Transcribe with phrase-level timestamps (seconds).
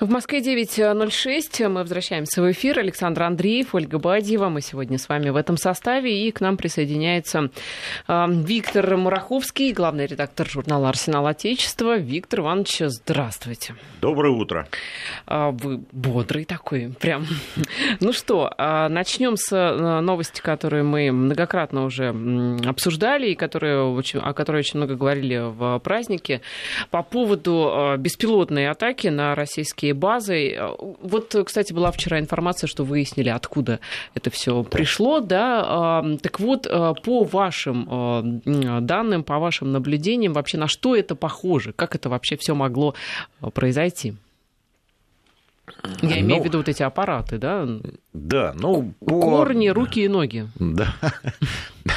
[0.00, 1.68] В Москве 9.06.
[1.68, 2.78] Мы возвращаемся в эфир.
[2.78, 4.48] Александр Андреев, Ольга Бадьева.
[4.48, 6.26] Мы сегодня с вами в этом составе.
[6.26, 7.50] И к нам присоединяется
[8.08, 11.98] э, Виктор Мураховский, главный редактор журнала «Арсенал Отечества».
[11.98, 13.74] Виктор Иванович, здравствуйте.
[14.00, 14.68] Доброе утро.
[15.26, 17.26] Э, вы бодрый такой, прям.
[18.00, 19.50] ну что, э, начнем с
[20.00, 22.08] новости, которую мы многократно уже
[22.66, 26.40] обсуждали и которые, о которой очень много говорили в празднике
[26.88, 30.58] по поводу беспилотной атаки на российские российские базы.
[31.02, 33.80] Вот, кстати, была вчера информация, что выяснили, откуда
[34.14, 36.02] это все пришло, да.
[36.22, 41.72] Так вот, а, по вашим а, данным, по вашим наблюдениям, вообще на что это похоже?
[41.72, 42.94] Как это вообще все могло
[43.54, 44.14] произойти?
[46.02, 47.66] Я имею ну, в виду вот эти аппараты, да?
[48.12, 48.94] Да, ну...
[49.00, 49.20] По...
[49.20, 50.48] Корни, руки и ноги.
[50.58, 50.94] Да.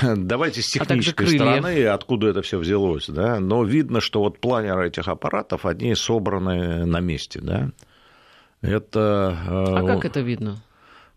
[0.16, 3.40] Давайте с технической а стороны, откуда это все взялось, да.
[3.40, 7.72] Но видно, что вот планеры этих аппаратов, они собраны на месте, да.
[8.62, 9.38] Это...
[9.48, 10.62] А как это видно?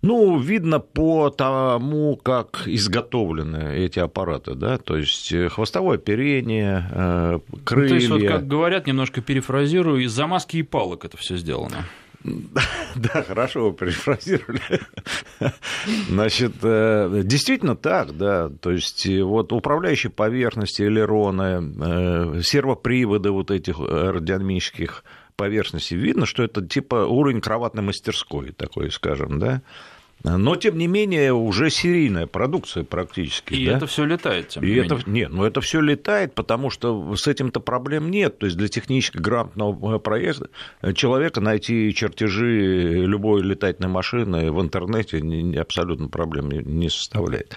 [0.03, 7.83] Ну, видно по тому, как изготовлены эти аппараты, да, то есть э, хвостовое оперение, крылья.
[7.83, 11.87] Ну, то есть, вот, как говорят, немножко перефразирую, из замазки и палок это все сделано.
[12.97, 14.81] Да, хорошо вы перефразировали.
[16.09, 18.49] Значит, э, действительно так, да.
[18.49, 21.75] То есть э, вот управляющие поверхности, элероны,
[22.39, 25.05] э, сервоприводы вот этих аэродинамических
[25.37, 29.63] поверхностей, видно, что это типа уровень кроватной мастерской такой, скажем, да.
[30.27, 33.55] Но, тем не менее, уже серийная продукция практически.
[33.55, 33.77] И да?
[33.77, 34.99] это все летает, тем не И менее.
[34.99, 38.39] Это, нет, ну это все летает, потому что с этим-то проблем нет.
[38.39, 40.49] То есть для технически грамотного проекта
[40.95, 45.19] человека найти чертежи любой летательной машины в интернете
[45.59, 47.57] абсолютно проблем не составляет.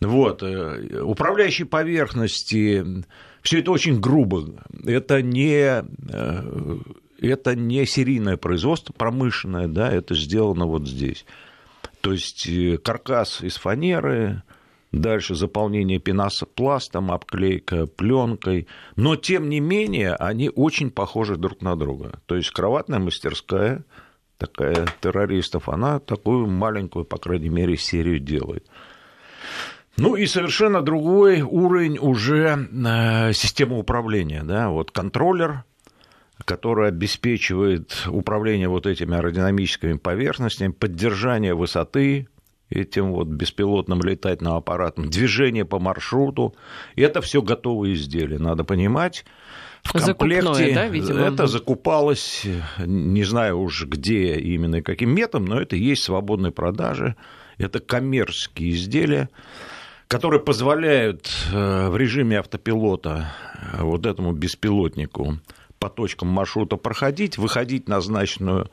[0.00, 0.42] Вот.
[0.42, 2.84] Э, управляющие поверхности,
[3.42, 4.44] все это очень грубо.
[4.84, 6.78] Это не э,
[7.20, 11.24] это не серийное производство, промышленное, да, это сделано вот здесь.
[12.04, 14.42] То есть э, каркас из фанеры,
[14.92, 18.68] дальше заполнение пенопластом, обклейка пленкой.
[18.94, 22.20] Но, тем не менее, они очень похожи друг на друга.
[22.26, 23.84] То есть кроватная мастерская,
[24.36, 28.66] такая террористов, она такую маленькую, по крайней мере, серию делает.
[29.96, 34.42] Ну и совершенно другой уровень уже э, системы управления.
[34.42, 34.68] Да?
[34.68, 35.64] Вот контроллер
[36.44, 42.28] которая обеспечивает управление вот этими аэродинамическими поверхностями, поддержание высоты
[42.70, 46.54] этим вот беспилотным летательным аппаратом, движение по маршруту.
[46.96, 49.24] И это все готовые изделия, надо понимать.
[49.82, 51.20] В комплекте да, видимо?
[51.20, 52.46] это закупалось,
[52.78, 57.16] не знаю уж где именно и каким методом, но это есть свободной продажи,
[57.58, 59.28] это коммерческие изделия
[60.06, 63.32] которые позволяют э, в режиме автопилота
[63.72, 65.38] э, вот этому беспилотнику
[65.84, 68.70] по точкам маршрута проходить, выходить на назначенную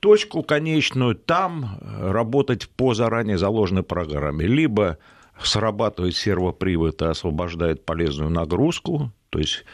[0.00, 4.46] точку конечную, там работать по заранее заложенной программе.
[4.46, 4.98] Либо
[5.42, 9.64] срабатывает сервопривод и освобождает полезную нагрузку, то есть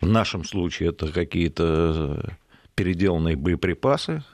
[0.00, 2.34] в нашем случае это какие-то
[2.74, 4.24] переделанные боеприпасы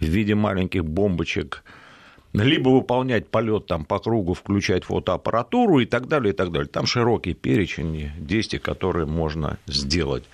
[0.00, 1.62] в виде маленьких бомбочек,
[2.32, 6.68] либо выполнять полет там по кругу, включать фотоаппаратуру и так далее, и так далее.
[6.68, 10.24] Там широкий перечень действий, которые можно сделать.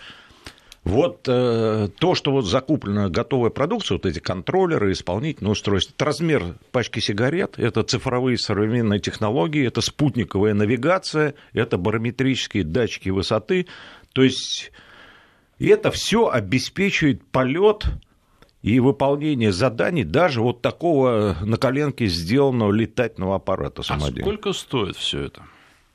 [0.85, 6.55] Вот э, то, что вот закуплена готовая продукция, вот эти контроллеры, исполнительные устройства, это размер
[6.73, 13.67] пачки сигарет, это цифровые современные технологии, это спутниковая навигация, это барометрические датчики высоты.
[14.13, 14.73] То есть
[15.59, 17.85] это все обеспечивает полет
[18.63, 24.21] и выполнение заданий даже вот такого на коленке сделанного летательного аппарата самодельного.
[24.21, 25.43] А сколько стоит все это?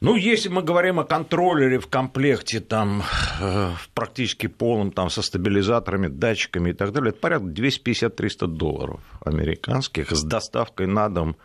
[0.03, 3.03] Ну, если мы говорим о контроллере в комплекте, там,
[3.39, 10.11] э, практически полном, там, со стабилизаторами, датчиками и так далее, это порядка 250-300 долларов американских
[10.11, 11.37] с доставкой на дом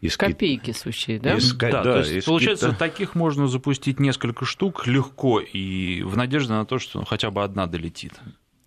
[0.00, 1.34] из Копейки сущие, да?
[1.34, 2.78] Из, да, да, то есть, получается, Кита...
[2.78, 7.66] таких можно запустить несколько штук легко и в надежде на то, что хотя бы одна
[7.66, 8.14] долетит.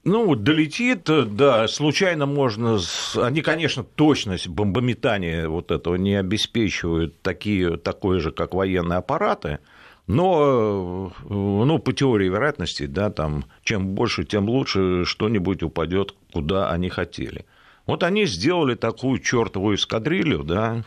[0.04, 2.80] Ну, долетит, да, случайно можно...
[3.18, 9.60] Они, конечно, точность бомбометания вот этого не обеспечивают такие, такое же, как военные аппараты,
[10.08, 16.90] но ну, по теории вероятности, да, там, чем больше, тем лучше что-нибудь упадет, куда они
[16.90, 17.46] хотели.
[17.86, 20.84] Вот они сделали такую чертовую эскадрилью, да,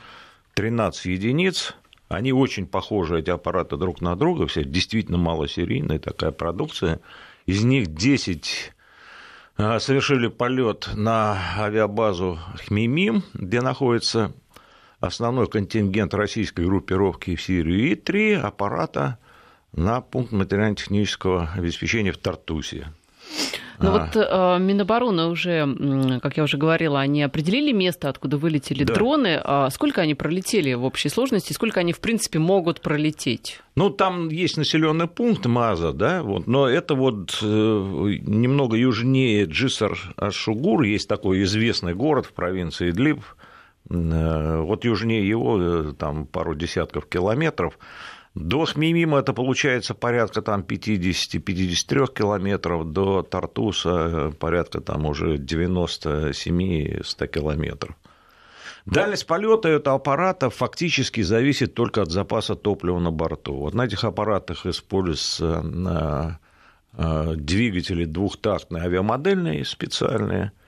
[0.55, 1.76] 13 единиц,
[2.08, 7.00] они очень похожи, эти аппараты, друг на друга, все действительно малосерийная такая продукция,
[7.46, 8.74] из них 10 Э,
[9.56, 14.33] совершили полет на авиабазу Хмимим, где находится
[15.01, 19.19] основной контингент российской группировки в Сирию, и три аппарата
[19.73, 22.89] на пункт материально-технического обеспечения в Тартусе.
[23.81, 23.92] Ну а...
[23.92, 28.94] вот э, Минобороны уже, как я уже говорила, они определили место, откуда вылетели да.
[28.94, 29.40] дроны.
[29.42, 31.52] А сколько они пролетели в общей сложности?
[31.52, 33.60] Сколько они, в принципе, могут пролететь?
[33.76, 39.98] Ну, там есть населенный пункт Маза, да, вот, но это вот э, немного южнее Джисар
[40.16, 43.25] Ашугур, есть такой известный город в провинции Идлиб,
[43.90, 47.76] э, вот южнее его, э, там пару десятков километров,
[48.34, 57.94] до Хмимима это получается порядка там 50-53 километров, до Тартуса порядка там уже 97-100 километров.
[58.86, 63.54] Дальность полета этого аппарата фактически зависит только от запаса топлива на борту.
[63.54, 66.38] Вот на этих аппаратах используются на
[66.92, 70.52] э, двигатели двухтактные авиамодельные специальные–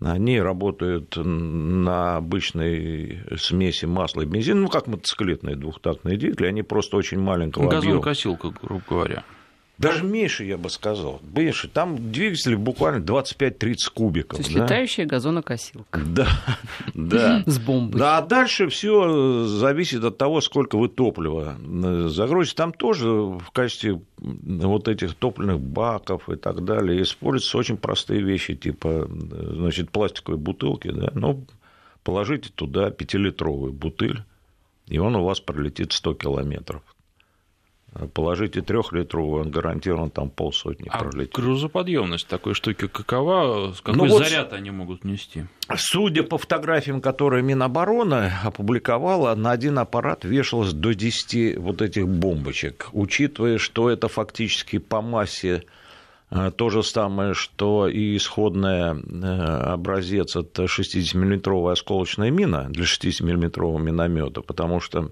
[0.00, 6.96] они работают на обычной смеси масла и бензина, ну, как мотоциклетные двухтактные двигатели, они просто
[6.96, 7.82] очень маленького объема.
[7.82, 9.24] Газонокосилка, грубо говоря.
[9.78, 11.20] Даже меньше, я бы сказал.
[11.34, 11.68] Меньше.
[11.68, 14.38] Там двигатели буквально 25-30 кубиков.
[14.38, 14.64] То есть да?
[14.64, 16.00] летающая газонокосилка.
[16.00, 16.28] Да,
[16.94, 17.42] да.
[17.44, 17.98] С бомбой.
[17.98, 21.56] Да, а дальше все зависит от того, сколько вы топлива
[22.08, 22.56] загрузите.
[22.56, 28.54] Там тоже в качестве вот этих топливных баков и так далее используются очень простые вещи,
[28.54, 30.90] типа значит, пластиковые бутылки.
[30.90, 31.10] Да?
[31.14, 31.44] Ну,
[32.02, 34.22] положите туда пятилитровую бутыль,
[34.86, 36.82] и он у вас пролетит 100 километров
[38.14, 41.34] положите трехлитровую, он гарантирован там полсотни а пролетит.
[41.34, 43.74] грузоподъемность такой штуки какова?
[43.82, 45.46] Какой ну, заряд вот, они могут нести?
[45.76, 52.88] Судя по фотографиям, которые Минобороны опубликовала, на один аппарат вешалось до 10 вот этих бомбочек.
[52.92, 55.62] Учитывая, что это фактически по массе
[56.30, 63.80] э, то же самое, что и исходный э, образец, это 60-миллиметровая осколочная мина для 60-миллиметрового
[63.80, 65.10] миномета, потому что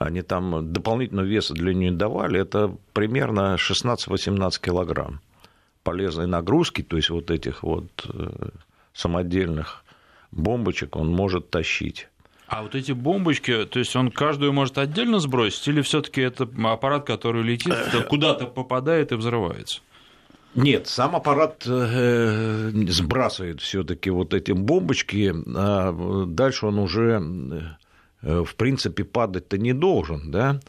[0.00, 5.20] они там дополнительного веса для нее давали, это примерно 16-18 килограмм
[5.82, 8.48] полезной нагрузки, то есть вот этих вот э,
[8.94, 9.84] самодельных
[10.30, 12.08] бомбочек он может тащить.
[12.46, 17.06] А вот эти бомбочки, то есть он каждую может отдельно сбросить, или все-таки это аппарат,
[17.06, 17.74] который летит,
[18.08, 19.80] куда-то попадает и взрывается?
[20.54, 27.79] Нет, сам аппарат э, сбрасывает все-таки вот эти бомбочки, а дальше он уже Э,
[28.22, 30.60] в принципе, падать-то не должен, да,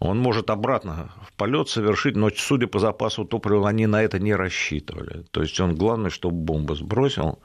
[0.00, 4.32] он может обратно в полет совершить, но, судя по запасу топлива, они на это не
[4.32, 5.24] рассчитывали.
[5.32, 7.40] То есть он главное, чтобы бомбу сбросил.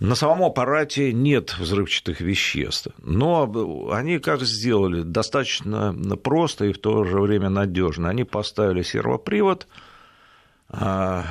[0.00, 5.02] На самом аппарате нет взрывчатых веществ, но они как сделали?
[5.02, 8.08] Достаточно просто и в то же время надежно.
[8.08, 9.66] Они поставили сервопривод,
[10.70, 11.24] а,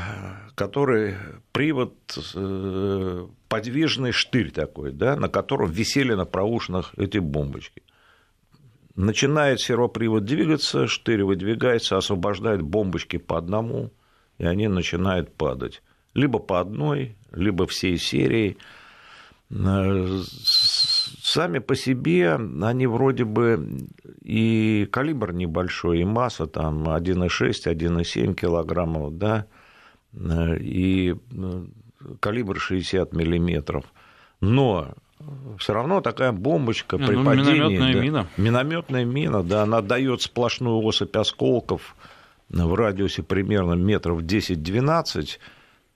[0.53, 1.15] который
[1.51, 1.95] привод
[2.35, 7.83] э, подвижный штырь такой, да, на котором висели на проушинах эти бомбочки.
[8.95, 13.91] Начинает сервопривод двигаться, штырь выдвигается, освобождает бомбочки по одному,
[14.39, 15.83] и они начинают падать.
[16.15, 18.57] Либо по одной, либо всей серией.
[19.51, 20.21] Э,
[21.21, 23.87] сами по себе они вроде бы
[24.23, 29.45] и калибр небольшой, и масса там 1,6, 1,7 килограммов, да,
[30.59, 31.15] и
[32.19, 33.85] калибр 60 миллиметров.
[34.41, 34.93] Но
[35.57, 37.53] все равно такая бомбочка при ну, падении...
[37.53, 38.27] Минометная да, мина.
[38.37, 41.95] Минометная мина, да, она дает сплошную осыпь осколков
[42.49, 45.39] в радиусе примерно метров 10-12,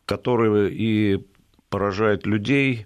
[0.06, 1.26] которые и
[1.70, 2.86] поражают людей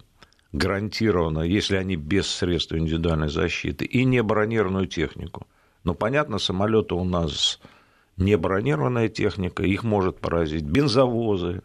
[0.52, 5.48] гарантированно, если они без средств индивидуальной защиты, и не бронированную технику.
[5.84, 7.60] Но, понятно, самолеты у нас
[8.18, 11.62] не бронированная техника, их может поразить бензовозы, э,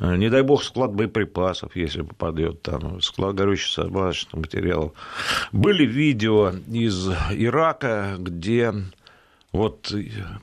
[0.00, 4.92] не дай бог склад боеприпасов, если попадет там, склад горючих собачных материалов.
[5.52, 8.72] Были видео из Ирака, где
[9.52, 9.94] вот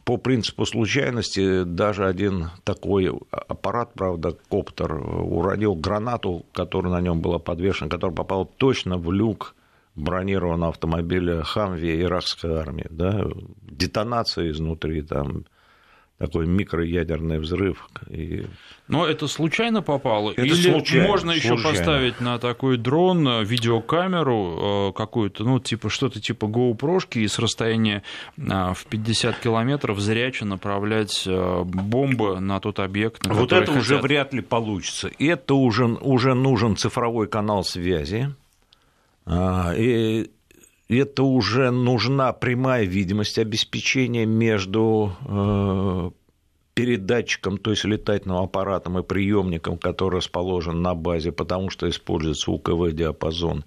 [0.06, 7.39] по принципу случайности даже один такой аппарат, правда, коптер, уронил гранату, которая на нем была
[7.39, 9.56] подвешена, которая попала точно в люк
[9.96, 12.88] бронированного автомобиля Хамви иракской армии.
[12.91, 13.25] Да?
[13.63, 15.46] Детонация изнутри, там
[16.19, 17.88] такой микроядерный взрыв.
[18.09, 18.45] И...
[18.89, 20.31] Но это случайно попало?
[20.31, 25.89] Это Или случайно, можно еще поставить на такой дрон э, видеокамеру э, какую-то, ну, типа
[25.89, 28.03] что-то типа GoPro, и с расстояния
[28.38, 33.81] э, в 50 километров зряче направлять бомбы на тот объект, на Вот это хотят.
[33.81, 35.09] уже вряд ли получится.
[35.19, 38.35] Это уже, уже нужен цифровой канал связи.
[39.25, 40.31] А, и
[40.98, 46.12] это уже нужна прямая видимость обеспечения между э,
[46.74, 53.65] передатчиком, то есть летательным аппаратом и приемником, который расположен на базе, потому что используется УКВ-диапазон.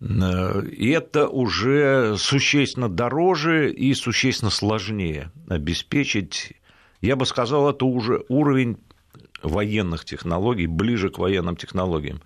[0.00, 6.52] Э, и это уже существенно дороже и существенно сложнее обеспечить.
[7.00, 8.78] Я бы сказал, это уже уровень
[9.42, 12.22] военных технологий, ближе к военным технологиям.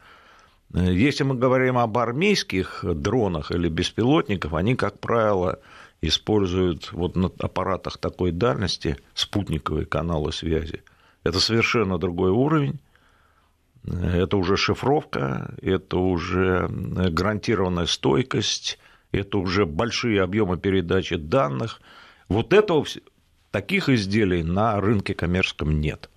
[0.75, 5.61] Если мы говорим об армейских дронах или беспилотниках, они, как правило,
[6.03, 10.83] используют вот на аппаратах такой дальности спутниковые каналы связи.
[11.25, 12.79] Это совершенно другой уровень.
[13.85, 18.81] Это уже шифровка, это уже гарантированная стойкость,
[19.13, 21.81] это уже большие объемы передачи данных.
[22.29, 22.85] Вот этого,
[23.53, 26.11] таких изделий на рынке коммерческом нет.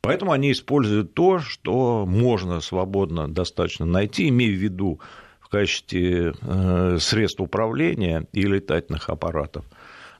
[0.00, 5.00] Поэтому они используют то, что можно свободно достаточно найти, имея в виду
[5.40, 9.64] в качестве э, средств управления и летательных аппаратов.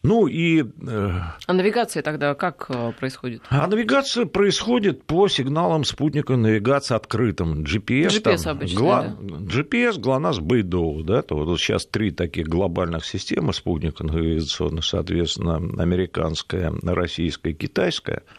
[0.02, 0.62] Ну и...
[0.62, 1.10] Э,
[1.46, 3.42] а навигация тогда как э, происходит?
[3.50, 7.62] А навигация происходит по сигналам спутника навигации открытым.
[7.62, 9.16] GPS, GPS там, обычно, гла...
[9.20, 9.36] да?
[9.36, 11.02] GPS, ГЛОНАСС, Бейдоу.
[11.02, 18.22] Да, то вот сейчас три таких глобальных системы спутника навигационных, соответственно, американская, российская, китайская–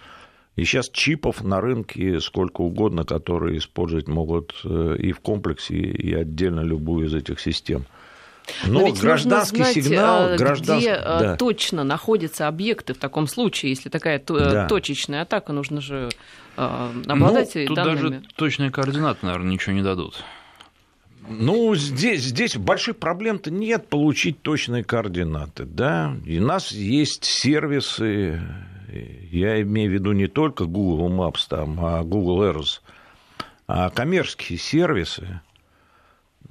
[0.56, 6.13] и сейчас чипов на рынке сколько угодно, которые использовать могут э, и в комплексе, и
[6.13, 7.86] отдельно любую из этих систем.
[8.65, 11.36] Но, Но гражданский знать, сигнал, гражданский, где э, да.
[11.38, 14.68] точно находятся объекты в таком случае, если такая э, да.
[14.68, 16.10] точечная атака, нужно же
[16.56, 17.96] обладать ну, тут данными.
[17.96, 20.24] даже точные координаты, наверное, ничего не дадут.
[21.29, 26.15] Ну, здесь, здесь больших проблем-то нет получить точные координаты, да.
[26.25, 28.41] И у нас есть сервисы,
[29.31, 32.81] я имею в виду не только Google Maps, там, а Google Earth,
[33.67, 35.41] а коммерческие сервисы.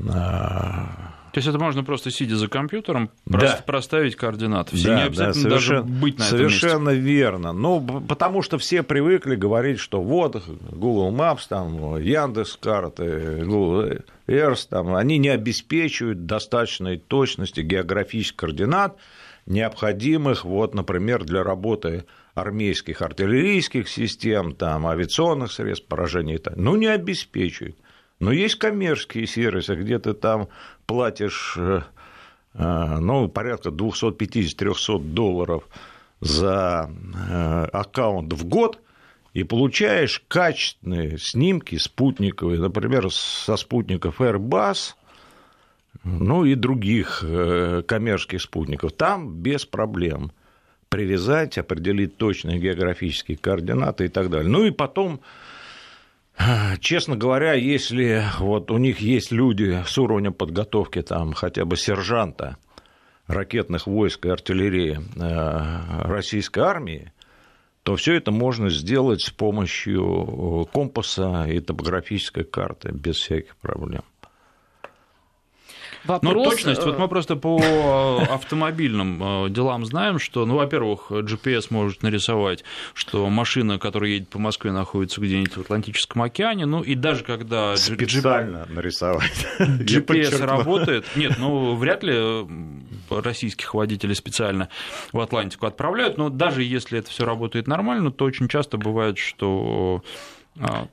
[0.09, 3.61] А, То есть это можно просто сидя за компьютером да.
[3.67, 4.77] проставить координаты.
[4.77, 7.03] Все да, не обязательно да, совершенно, даже быть на этом Совершенно месте.
[7.03, 7.53] верно.
[7.53, 14.69] Ну, потому что все привыкли говорить, что вот Google Maps, там, Яндекс карты, Google Earth,
[14.71, 18.97] там, они не обеспечивают достаточной точности географических координат,
[19.47, 22.05] необходимых, вот, например, для работы
[22.41, 27.77] армейских артиллерийских систем, там, авиационных средств поражения, ну, не обеспечивает.
[28.21, 30.49] Но есть коммерческие сервисы, где ты там
[30.87, 31.83] платишь э,
[32.55, 35.69] э, ну, порядка 250-300 долларов
[36.21, 38.81] за э, аккаунт в год,
[39.35, 44.95] и получаешь качественные снимки спутниковые, например, со спутников Airbus,
[46.03, 47.21] ну и других
[47.87, 48.93] коммерческих спутников.
[48.93, 50.33] Там без проблем
[50.89, 54.49] привязать, определить точные географические координаты и так далее.
[54.49, 55.21] Ну и потом,
[56.81, 62.57] честно говоря, если вот у них есть люди с уровнем подготовки там хотя бы сержанта
[63.27, 67.13] ракетных войск и артиллерии э, российской армии,
[67.83, 74.03] то все это можно сделать с помощью компаса и топографической карты без всяких проблем.
[76.05, 76.35] Вопрос...
[76.35, 81.11] Ну, точность, вот э, мы просто по э, автомобильным э, делам знаем, что, ну, во-первых,
[81.11, 82.65] GPS может нарисовать,
[82.95, 87.77] что машина, которая едет по Москве, находится где-нибудь в Атлантическом океане, ну, и даже когда...
[87.77, 89.47] Специально нарисовать.
[89.59, 92.47] GPS работает, нет, ну, вряд ли
[93.11, 94.69] российских водителей специально
[95.13, 100.03] в Атлантику отправляют, но даже если это все работает нормально, то очень часто бывает, что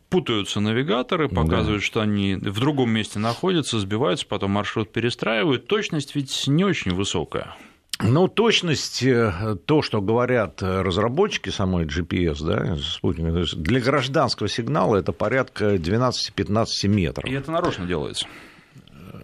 [0.09, 1.85] путаются навигаторы, показывают, да.
[1.85, 5.67] что они в другом месте находятся, сбиваются, потом маршрут перестраивают.
[5.67, 7.55] Точность ведь не очень высокая.
[8.01, 15.13] Ну, точность, э, то, что говорят разработчики самой GPS, да, спутника, для гражданского сигнала это
[15.13, 17.29] порядка 12-15 метров.
[17.29, 18.27] И это нарочно делается?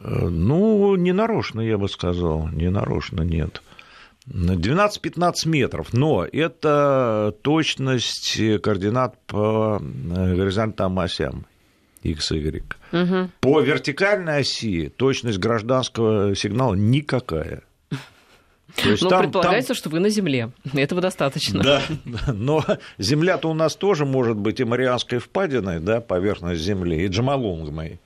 [0.03, 3.61] Э, ну, не нарочно, я бы сказал, не нарочно, нет.
[4.27, 11.45] 12-15 метров, но это точность координат по э, горизонтальным осям
[12.03, 12.63] X, Y.
[12.91, 13.29] Угу.
[13.41, 17.63] По вертикальной оси точность гражданского сигнала никакая.
[18.75, 19.75] То есть но там, предполагается, там...
[19.75, 20.51] что вы на Земле.
[20.73, 21.61] Этого достаточно.
[21.61, 21.81] Да,
[22.33, 22.63] но
[22.97, 27.99] Земля-то у нас тоже может быть и Марианской впадиной, да, поверхность Земли, и Джамалунгмой.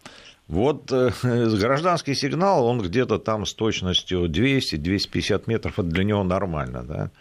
[0.48, 6.84] Вот э, гражданский сигнал, он где-то там с точностью 200-250 метров, это для него нормально,
[6.84, 7.12] да.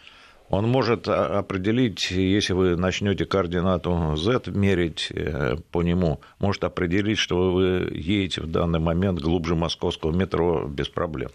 [0.55, 7.53] Он может определить, если вы начнете координату Z мерить э, по нему, может определить, что
[7.53, 11.31] вы едете в данный момент глубже московского метро без проблем.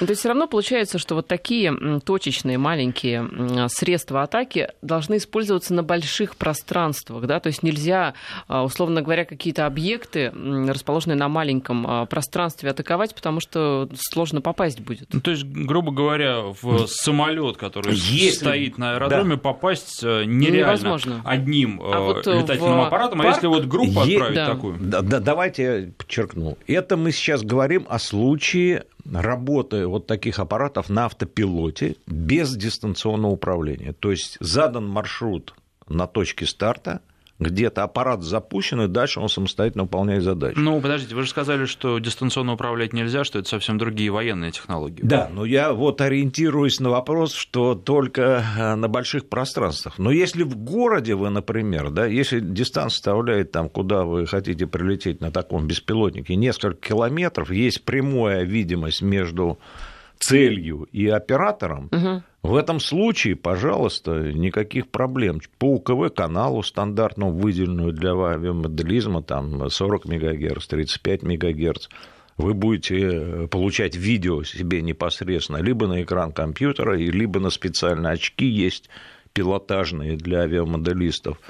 [0.00, 5.74] Ну, то есть все равно получается, что вот такие точечные маленькие средства атаки должны использоваться
[5.74, 8.14] на больших пространствах, да, то есть нельзя,
[8.46, 10.32] а, условно говоря, какие-то объекты,
[10.68, 15.08] расположенные на маленьком а, пространстве, атаковать, потому что сложно попасть будет.
[15.12, 18.47] Ну, то есть, грубо говоря, в самолет, который Если...
[18.48, 19.40] стоит на аэродроме, да.
[19.40, 21.22] попасть э, нереально Невозможно.
[21.24, 23.30] одним а вот э, летательным аппаратом, парк...
[23.30, 24.16] а если вот группу е...
[24.16, 24.46] отправить да.
[24.46, 24.76] такую?
[24.80, 26.58] Да, да, давайте я подчеркну.
[26.66, 33.92] Это мы сейчас говорим о случае работы вот таких аппаратов на автопилоте без дистанционного управления.
[33.92, 35.54] То есть задан маршрут
[35.88, 37.00] на точке старта,
[37.38, 40.58] где-то аппарат запущен, и дальше он самостоятельно выполняет задачи.
[40.58, 45.00] Ну, подождите, вы же сказали, что дистанционно управлять нельзя, что это совсем другие военные технологии.
[45.02, 49.98] Да, но я вот ориентируюсь на вопрос, что только э, на больших пространствах.
[49.98, 55.20] Но если в городе вы, например, да, если дистанция составляет там, куда вы хотите прилететь
[55.20, 59.58] на таком беспилотнике, несколько километров, есть прямая видимость между
[60.18, 62.22] целью и оператором, угу.
[62.42, 65.40] В этом случае, пожалуйста, никаких проблем.
[65.58, 71.88] По УКВ-каналу стандартному, выделенную для авиамоделизма, там 40 МГц, 35 МГц,
[72.36, 78.46] вы будете э, получать видео себе непосредственно либо на экран компьютера, либо на специальные очки
[78.46, 78.88] есть
[79.32, 81.40] пилотажные для авиамоделистов.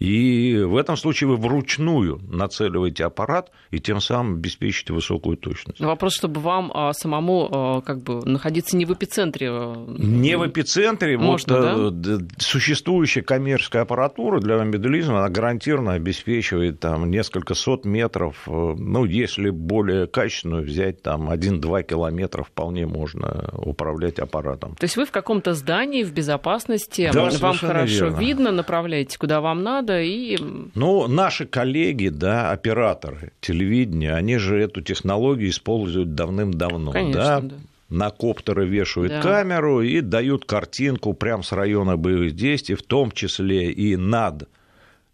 [0.00, 5.78] И в этом случае вы вручную нацеливаете аппарат и тем самым обеспечите высокую точность.
[5.78, 9.50] Вопрос, чтобы вам а, самому а, как бы находиться не в эпицентре.
[9.50, 11.18] А, не в эпицентре.
[11.18, 12.18] Можно, вот, да?
[12.38, 18.36] Существующая коммерческая аппаратура для медализма, она гарантированно обеспечивает там несколько сот метров.
[18.46, 24.76] Ну, если более качественную взять, там 1-2 километра вполне можно управлять аппаратом.
[24.76, 28.18] То есть вы в каком-то здании в безопасности, да, вам хорошо верно.
[28.18, 30.02] видно, направляете куда вам надо, года.
[30.02, 30.38] И...
[30.74, 36.92] Ну, наши коллеги, да, операторы телевидения, они же эту технологию используют давным-давно.
[36.92, 37.40] Конечно, да?
[37.40, 37.54] да
[37.88, 39.20] на коптеры вешают да.
[39.20, 44.48] камеру и дают картинку прямо с района боевых действий, в том числе и над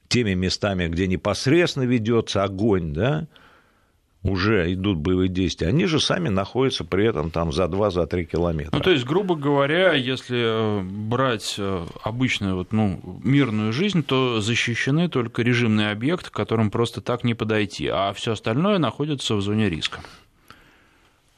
[0.09, 3.29] теми местами, где непосредственно ведется огонь, да,
[4.29, 8.77] уже идут боевые действия, они же сами находятся при этом там за 2-3 километра.
[8.77, 14.41] Ну, то есть, грубо говоря, если э, брать э, обычную вот, ну, мирную жизнь, то
[14.41, 19.41] защищены только режимные объекты, к которым просто так не подойти, а все остальное находится в
[19.41, 20.01] зоне риска.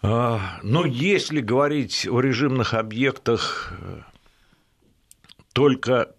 [0.00, 3.72] А, но если говорить о режимных объектах,
[5.52, 6.14] только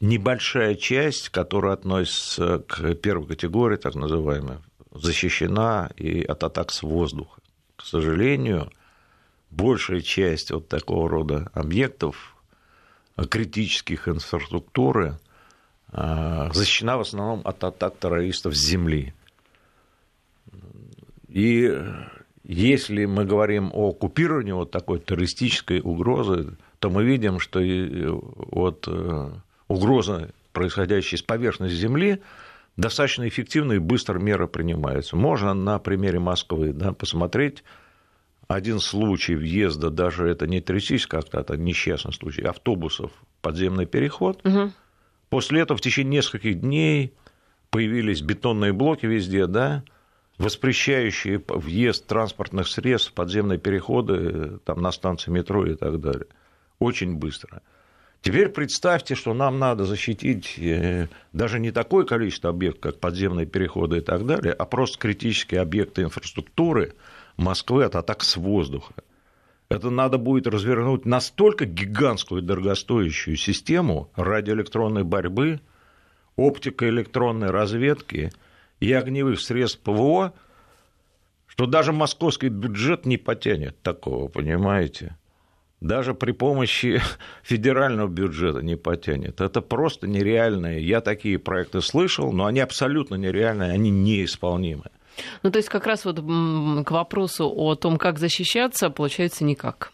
[0.00, 4.58] небольшая часть, которая относится к первой категории, так называемой,
[5.02, 7.40] защищена и от атак с воздуха.
[7.76, 8.70] К сожалению,
[9.50, 12.36] большая часть вот такого рода объектов
[13.30, 15.18] критических инфраструктуры
[15.90, 19.14] а, защищена в основном от атак террористов с земли.
[21.28, 21.72] И
[22.44, 29.30] если мы говорим о оккупировании вот такой террористической угрозы, то мы видим, что вот э,
[29.66, 32.22] угроза, происходящая с поверхности Земли,
[32.78, 35.16] достаточно эффективно и быстро меры принимаются.
[35.16, 37.64] Можно на примере Москвы да, посмотреть
[38.46, 43.10] один случай въезда, даже это не террористический акт, это несчастный случай, автобусов,
[43.42, 44.46] подземный переход.
[44.46, 44.72] Угу.
[45.28, 47.12] После этого в течение нескольких дней
[47.70, 49.82] появились бетонные блоки везде, да,
[50.38, 56.28] воспрещающие въезд транспортных средств, подземные переходы там, на станции метро и так далее.
[56.78, 57.60] Очень быстро.
[58.20, 63.98] Теперь представьте, что нам надо защитить э, даже не такое количество объектов, как подземные переходы
[63.98, 66.94] и так далее, а просто критические объекты инфраструктуры
[67.36, 68.94] Москвы от атак с воздуха.
[69.68, 75.60] Это надо будет развернуть настолько гигантскую дорогостоящую систему радиоэлектронной борьбы,
[76.36, 78.32] оптико-электронной разведки
[78.80, 80.32] и огневых средств ПВО,
[81.46, 85.16] что даже московский бюджет не потянет такого, понимаете?
[85.80, 87.00] Даже при помощи
[87.42, 89.40] федерального бюджета не потянет.
[89.40, 90.86] Это просто нереальные.
[90.86, 94.84] Я такие проекты слышал, но они абсолютно нереальные, они неисполнимы.
[95.42, 99.92] Ну, то есть как раз вот к вопросу о том, как защищаться, получается никак.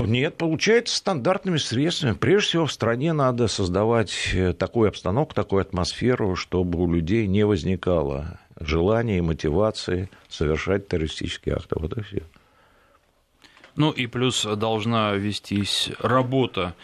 [0.00, 2.14] Нет, получается стандартными средствами.
[2.14, 7.46] Прежде всего, в стране надо создавать э, такую обстановку, такую атмосферу, чтобы у людей не
[7.46, 11.76] возникало желания и мотивации совершать террористические акты.
[11.78, 12.22] Вот и все.
[13.76, 16.74] Ну и плюс должна вестись работа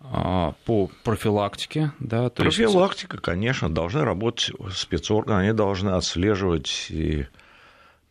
[0.00, 1.92] а, по профилактике.
[1.98, 3.24] Да, то Профилактика, есть...
[3.24, 7.26] конечно, должны работать спецорганы, они должны отслеживать и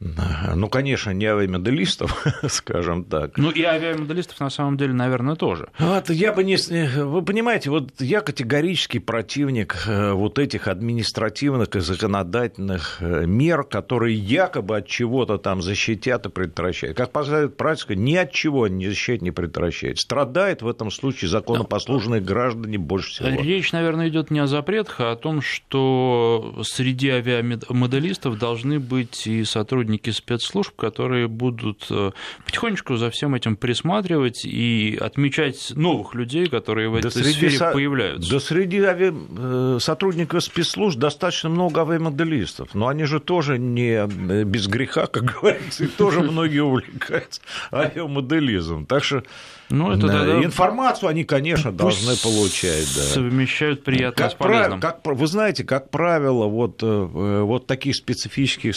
[0.02, 3.38] ну, конечно, не авиамоделистов, скажем так.
[3.38, 5.70] Ну, и авиамоделистов, на самом деле, наверное, тоже.
[5.78, 6.56] Вот, я бы не...
[7.04, 14.16] Вы понимаете, вот я категорический противник э, вот этих административных и законодательных э, мер, которые
[14.16, 16.96] якобы от чего-то там защитят и предотвращают.
[16.96, 20.00] Как показывает практика, ни от чего не защищает, не предотвращает.
[20.00, 23.42] Страдает в этом случае законопослушные граждане больше всего.
[23.42, 29.44] Речь, наверное, идет не о запретах, а о том, что среди авиамоделистов должны быть и
[29.44, 32.12] сотрудники сотрудники спецслужб, которые будут э,
[32.45, 37.71] потихонечку за всем этим присматривать и отмечать новых людей, которые в да этой сфере со...
[37.71, 38.32] появляются.
[38.32, 39.12] Да среди ави...
[39.12, 44.06] Э, сотрудников спецслужб достаточно много авиамоделистов, но они же тоже не
[44.43, 48.86] без греха, как говорится, и тоже многие увлекаются авиамоделизмом.
[48.86, 49.23] Так что
[49.69, 52.88] ну, это да, да, информацию они, конечно, должны получать.
[52.95, 53.02] Да.
[53.02, 54.80] Совмещают приятное как с полезным.
[54.80, 55.02] Прав...
[55.04, 58.75] Как, вы знаете, как правило, вот, э, вот таких специфических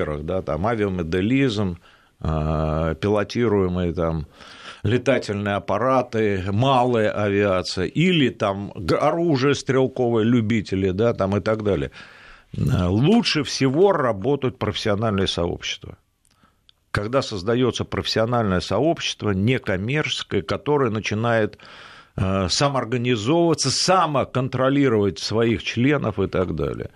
[0.00, 1.78] сферах, да, там авиамоделизм,
[2.20, 4.26] а, пилотируемые там
[4.82, 11.90] летательные аппараты, малая авиация или там оружие стрелковое, любители, да, там и так далее.
[12.56, 15.96] Лучше всего работают профессиональные сообщества
[16.92, 21.56] когда создается профессиональное сообщество, некоммерческое, которое начинает
[22.16, 26.90] э, самоорганизовываться, самоконтролировать своих членов и так далее.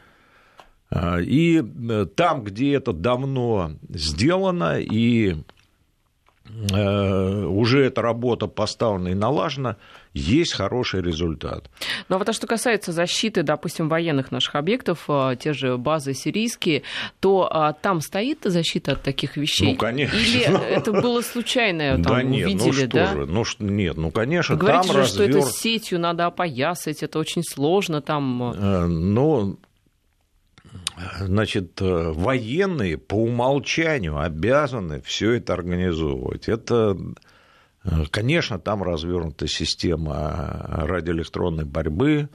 [0.95, 5.37] Э, и э, там, где это давно сделано, и
[6.47, 9.77] уже эта работа поставлена и налажена,
[10.15, 11.69] есть хороший результат.
[12.09, 16.15] Ну а вот а что касается защиты, допустим, военных наших объектов, а, те же базы
[16.15, 16.85] сирийские,
[17.19, 19.73] то а, там стоит защита от таких вещей?
[19.73, 20.17] Ну, конечно.
[20.17, 23.13] Или это было случайное, там, да нет, увидели, ну что да?
[23.13, 25.29] Же, ну, нет, ну, конечно, Вы говорите там же, развер...
[25.31, 28.53] что это сетью надо опоясать, это очень сложно там...
[28.55, 29.59] Э, ну,
[31.21, 36.49] значит, э, военные по умолчанию обязаны все это организовывать.
[36.49, 36.97] Это
[38.11, 42.31] Конечно, там развернута система радиоэлектронной борьбы,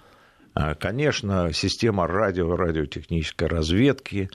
[0.80, 4.30] конечно, система радио радиотехнической разведки,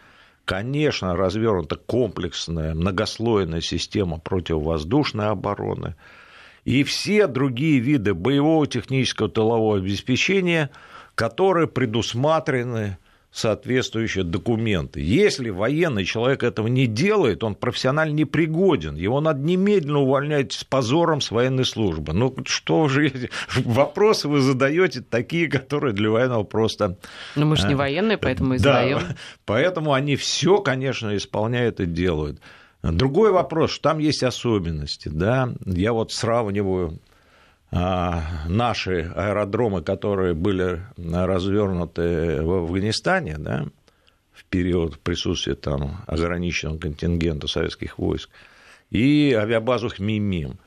[0.45, 5.95] конечно, развернута комплексная многослойная система противовоздушной обороны
[6.65, 10.71] и все другие виды боевого технического тылового обеспечения,
[11.15, 12.99] которые предусмотрены
[13.35, 15.01] соответствующие документы.
[15.01, 18.95] Если военный человек этого не делает, он профессионально непригоден.
[18.95, 22.13] Его надо немедленно увольнять с позором с военной службы.
[22.13, 23.13] Ну, что же,
[23.57, 26.97] вопросы вы задаете такие, которые для военного просто...
[27.35, 29.01] Ну, мы же не а, военные, поэтому и задаем.
[29.01, 29.17] Да,
[29.47, 32.41] поэтому они все, конечно, исполняют и делают.
[32.83, 37.01] Другой вопрос, что там есть особенности, да, я вот сравниваю
[37.75, 43.67] наши аэродромы, которые были развернуты в Афганистане, да,
[44.33, 48.31] в период присутствия там ограниченного контингента советских войск,
[48.91, 50.59] и авиабазу Хмимим.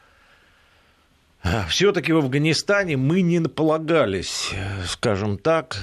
[1.70, 4.52] Все-таки в Афганистане мы не полагались,
[4.86, 5.78] скажем так,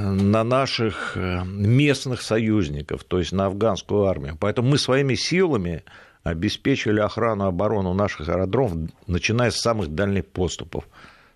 [0.00, 4.36] на наших местных союзников, то есть на афганскую армию.
[4.40, 5.84] Поэтому мы своими силами
[6.24, 10.88] обеспечили охрану оборону наших аэродромов, начиная с самых дальних поступов.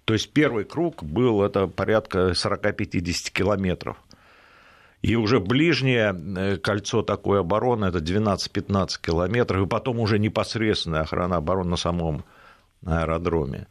[0.04, 3.98] То есть первый круг был это порядка 40-50 километров.
[5.02, 11.36] И уже ближнее э, кольцо такой обороны это 12-15 километров, и потом уже непосредственная охрана
[11.36, 12.24] обороны на самом
[12.84, 13.68] аэродроме.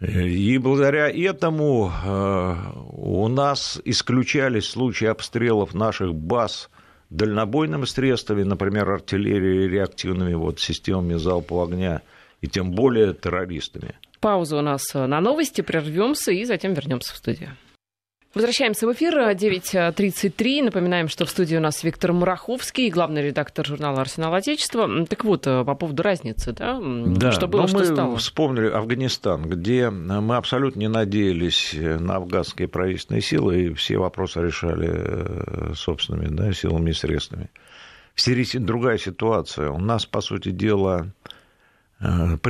[0.00, 2.56] И благодаря этому э,
[2.92, 6.68] у нас исключались случаи обстрелов наших баз
[7.10, 12.02] дальнобойными средствами, например, артиллерией, реактивными вот, системами залпового огня,
[12.40, 13.94] и тем более террористами.
[14.20, 17.56] Пауза у нас на новости, прервемся и затем вернемся в студию.
[18.34, 20.64] Возвращаемся в эфир 9.33.
[20.64, 25.06] Напоминаем, что в студии у нас Виктор Мураховский, главный редактор журнала «Арсенал Отечества».
[25.06, 26.80] Так вот, э, по поводу разницы, да?
[26.82, 28.16] Да, что было, что мы стало?
[28.16, 34.90] вспомнили Афганистан, где мы абсолютно не надеялись на афганские правительственные силы, и все вопросы решали
[34.90, 37.50] э, собственными да, силами и средствами.
[38.16, 39.70] В Сирии другая ситуация.
[39.70, 41.33] У нас, по сути дела, Э,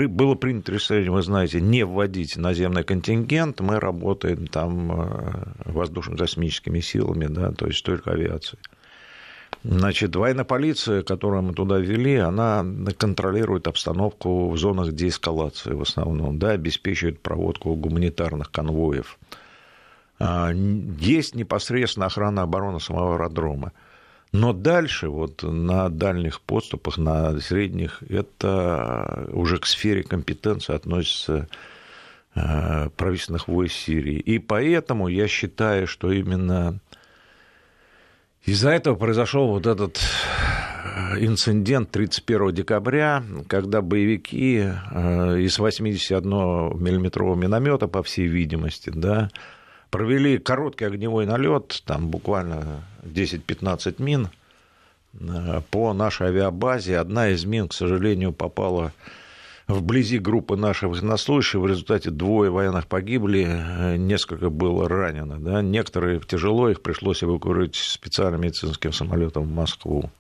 [0.09, 7.27] было принято решение, вы знаете, не вводить наземный контингент, мы работаем там э, воздушно-космическими силами,
[7.27, 8.61] да, то есть только авиацией.
[9.63, 12.67] Значит, военная полиция, которую мы туда ввели, она
[12.99, 19.19] контролирует обстановку в зонах деэскалации в основном, да, обеспечивает проводку гуманитарных конвоев.
[20.19, 23.73] А, есть непосредственно охрана обороны самого аэродрома.
[24.35, 31.47] Но дальше, вот на дальних подступах, на средних, это уже к сфере компетенции относится
[32.35, 34.19] э, правительственных войск Сирии.
[34.19, 36.81] И поэтому я считаю, что именно
[38.45, 47.87] из-за этого произошел вот этот э, инцидент 31 декабря, когда боевики э, из 81-миллиметрового миномета,
[47.87, 49.31] по всей видимости, да,
[49.95, 54.29] провели короткий огневой налет, там буквально 10-15 мин
[55.21, 56.99] э, по нашей авиабазе.
[56.99, 58.93] Одна из мин, к сожалению, попала
[59.69, 61.61] вблизи группы наших военнослужащих.
[61.61, 65.39] В результате двое военных погибли, э, несколько было ранено.
[65.39, 65.63] Да?
[65.63, 70.11] Некоторые тяжело, их пришлось эвакуировать специальным медицинским самолетом в Москву.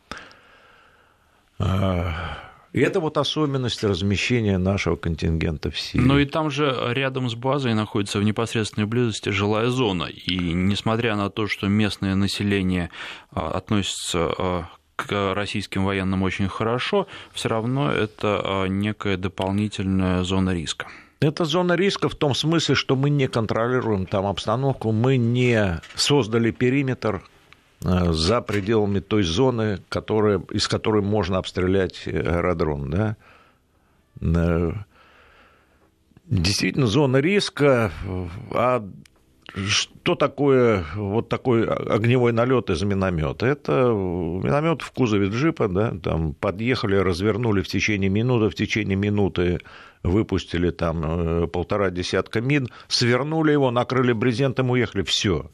[2.75, 6.05] И это вот особенность размещения нашего контингента в Сирии.
[6.05, 10.07] Но и там же рядом с базой находится в непосредственной близости жилая зона.
[10.07, 12.91] И несмотря на то, что местное население
[13.31, 14.65] а, относится а,
[14.97, 20.89] к российским военным очень хорошо, все равно это а, некая дополнительная зона риска.
[21.21, 26.51] Это зона риска в том смысле, что мы не контролируем там обстановку, мы не создали
[26.51, 27.23] периметр
[27.85, 32.91] за пределами той зоны, которая, из которой можно обстрелять аэродром.
[32.91, 33.17] Да?
[34.23, 34.73] Э,
[36.25, 37.93] действительно, зона риска,
[38.53, 38.85] а
[39.67, 43.47] что такое вот такой огневой налет из миномета?
[43.47, 49.61] Это миномет в кузове джипа, да, там подъехали, развернули в течение минуты, в течение минуты
[50.03, 55.51] выпустили там э, полтора десятка мин, свернули его, накрыли брезентом, уехали, все.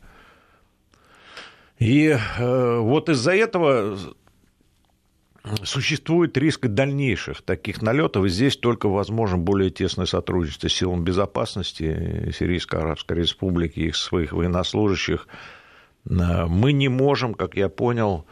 [1.80, 3.96] И э, вот из-за этого
[5.64, 8.26] существует риск дальнейших таких налетов.
[8.26, 14.32] И здесь только возможно более тесное сотрудничество с силами безопасности Сирийской Арабской Республики, их своих
[14.32, 15.26] военнослужащих.
[16.04, 18.26] Э, мы не можем, как я понял,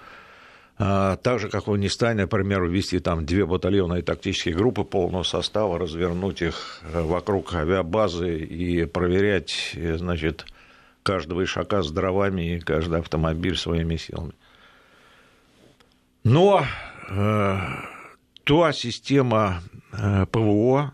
[0.79, 5.79] э, так же, как в Афганистане, например, ввести там две батальонные тактические группы полного состава,
[5.79, 10.45] развернуть их вокруг авиабазы и проверять, значит,
[11.03, 14.35] каждого ишака с дровами и каждый автомобиль своими силами.
[16.25, 16.65] Но
[17.09, 17.59] э,
[18.45, 20.93] та система э, ПВО,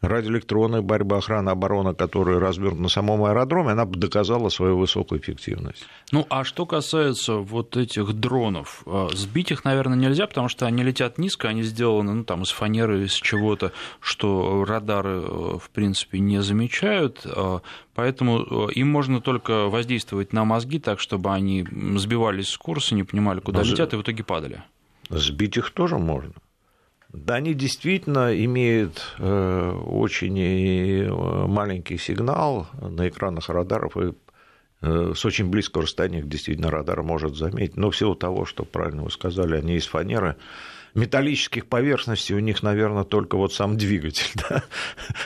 [0.00, 5.84] радиоэлектронная борьба, охрана, оборона, которая развернута на самом аэродроме, она доказала свою высокую эффективность.
[6.12, 10.82] Ну, а что касается вот этих дронов, э, сбить их, наверное, нельзя, потому что они
[10.82, 16.20] летят низко, они сделаны ну, там, из фанеры, из чего-то, что радары, э, в принципе,
[16.20, 17.58] не замечают, э,
[17.94, 23.40] поэтому им можно только воздействовать на мозги так, чтобы они сбивались с курса, не понимали,
[23.40, 24.62] куда Но летят, и в итоге падали.
[25.10, 26.34] Сбить их тоже можно.
[27.12, 31.10] Да, они действительно имеют э, очень э,
[31.46, 34.12] маленький сигнал на экранах радаров, и
[34.82, 37.78] э, с очень близкого расстояния действительно радар может заметить.
[37.78, 40.36] Но в силу того, что, правильно вы сказали, они из фанеры,
[40.94, 44.64] металлических поверхностей у них, наверное, только вот сам двигатель, да?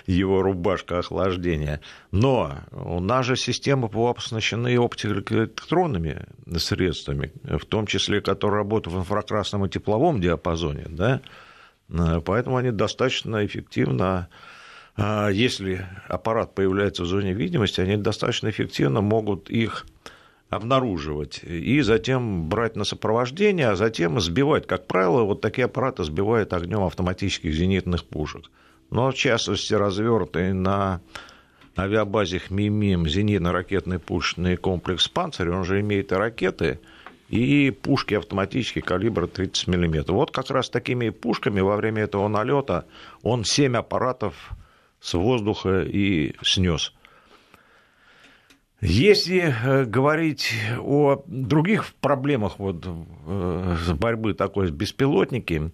[0.07, 1.81] его рубашка охлаждения.
[2.12, 6.27] Но у нас же системы ПВО оснащены оптико-электронными
[6.59, 11.23] средствами, в том числе, которые работают в инфракрасном и тепловом диапазоне, да,
[11.88, 14.29] поэтому они достаточно эффективно
[14.97, 19.87] а, если аппарат появляется в зоне видимости, они достаточно эффективно могут их
[20.51, 24.66] обнаруживать и затем брать на сопровождение, а затем сбивать.
[24.66, 28.51] Как правило, вот такие аппараты сбивают огнем автоматических зенитных пушек.
[28.90, 31.01] Но, в частности, развернутый на
[31.79, 36.81] авиабазе ХМИМИМ зенитно-ракетный пушечный комплекс «Панцирь», он же имеет и ракеты–
[37.33, 40.12] и пушки автоматические калибра 30 мм.
[40.12, 42.85] Вот как раз такими пушками во время этого налета
[43.23, 44.51] он 7 аппаратов
[45.01, 46.92] с воздуха и снес.
[48.83, 55.71] Если э, говорить о других проблемах вот, э, борьбы такой с беспилотниками,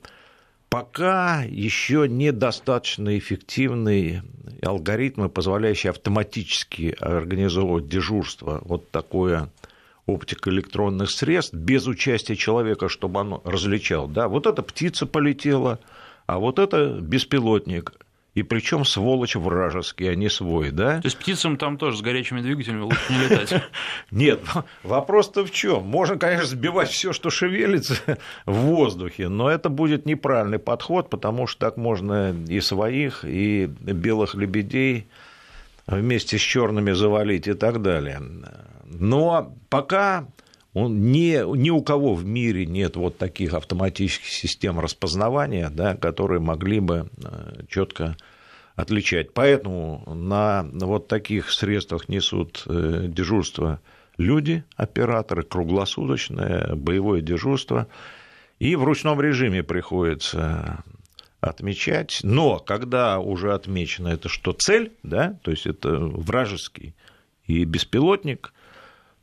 [0.69, 4.23] пока еще недостаточно эффективные
[4.63, 9.51] алгоритмы, позволяющие автоматически организовывать дежурство, вот такое
[10.09, 14.09] оптико-электронных средств без участия человека, чтобы оно различал.
[14.09, 15.79] Да, вот эта птица полетела,
[16.27, 17.93] а вот это беспилотник.
[18.35, 21.01] И причем сволочь вражеский, а не свой, да?
[21.01, 23.63] То есть птицам там тоже с горячими двигателями лучше не летать.
[24.13, 24.41] Нет,
[24.85, 25.85] вопрос-то в чем?
[25.85, 27.97] Можно, конечно, сбивать все, что шевелится
[28.47, 34.37] в воздухе, но это будет неправильный подход, потому что так можно и своих, и белых
[34.37, 35.09] лебедей
[35.89, 38.21] вместе с черными завалить и так далее.
[38.91, 40.29] Но пока
[40.75, 46.41] он не, ни у кого в мире нет вот таких автоматических систем распознавания, да, которые
[46.41, 48.17] могли бы э, четко
[48.77, 49.33] отличать.
[49.35, 53.81] Поэтому на вот таких средствах несут э, дежурство
[54.19, 57.89] люди, операторы, круглосуточное боевое дежурство.
[58.59, 60.85] И в ручном режиме приходится
[61.41, 62.21] отмечать.
[62.23, 66.95] Но когда уже отмечено это, что цель, да, то есть это вражеский
[67.47, 68.53] и беспилотник,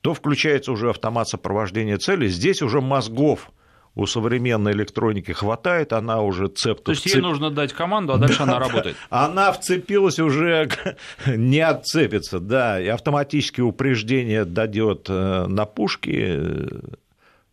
[0.06, 2.28] то включается уже автомат сопровождения цели.
[2.28, 3.50] Здесь уже мозгов
[3.96, 6.84] у современной электроники хватает, она уже цепко...
[6.84, 8.98] То есть ей нужно дать команду, а дальше да, она работает.
[9.10, 10.70] Она вцепилась уже,
[11.26, 16.68] не отцепится, да, и автоматически упреждение дадет э, на пушки э,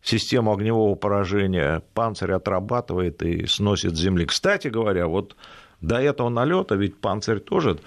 [0.03, 4.27] систему огневого поражения, панцирь отрабатывает и сносит с земли.
[4.27, 5.35] Кстати говоря, вот
[5.81, 7.79] до этого налета ведь панцирь тоже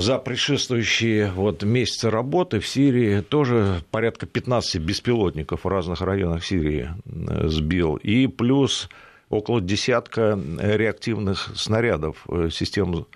[0.00, 6.90] за предшествующие вот месяцы работы в Сирии тоже порядка 15 беспилотников в разных районах Сирии
[7.04, 7.96] э, сбил.
[7.96, 8.88] И плюс
[9.28, 13.06] около десятка реактивных снарядов систем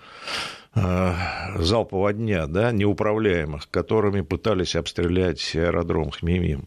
[0.74, 6.66] залпового дня, да, неуправляемых, которыми пытались обстрелять аэродром Хмимим.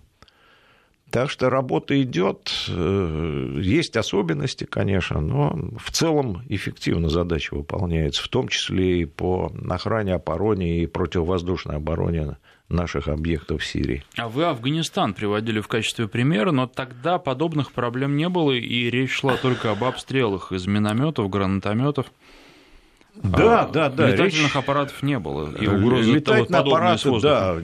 [1.12, 8.28] Так что работа идет, э, есть особенности, конечно, но в целом эффективно задача выполняется, в
[8.28, 12.38] том числе и по охране, обороне и противовоздушной обороне
[12.70, 14.04] наших объектов в Сирии.
[14.18, 19.12] А вы Афганистан приводили в качестве примера, но тогда подобных проблем не было, и речь
[19.12, 22.08] шла только об обстрелах из минометов, гранатометов.
[23.24, 24.08] Да, а, да, да.
[24.10, 24.56] Летательных речь...
[24.56, 25.50] аппаратов не было.
[25.56, 27.58] И угрозы Летательные аппараты, да.